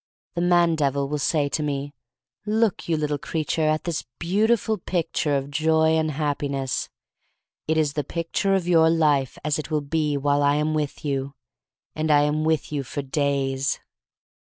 The 0.33 0.41
man 0.41 0.73
devil 0.75 1.07
will 1.07 1.19
say 1.19 1.47
to 1.49 1.61
me: 1.61 1.93
"Look, 2.47 2.89
you 2.89 2.97
little 2.97 3.19
creature, 3.19 3.67
at 3.67 3.83
this 3.83 4.03
beautiful 4.17 4.79
picture 4.79 5.37
of 5.37 5.51
Joy 5.51 5.89
and 5.95 6.09
Happiness. 6.09 6.89
*It 7.67 7.77
is 7.77 7.93
the 7.93 8.03
picture 8.03 8.55
of 8.55 8.67
your 8.67 8.89
life 8.89 9.37
as 9.45 9.59
it 9.59 9.69
will 9.69 9.81
be 9.81 10.17
while 10.17 10.41
I 10.41 10.55
am 10.55 10.73
with 10.73 11.05
you— 11.05 11.35
and 11.95 12.09
I 12.09 12.23
am 12.23 12.43
with 12.43 12.71
you 12.71 12.81
for 12.81 13.03
days." 13.03 13.79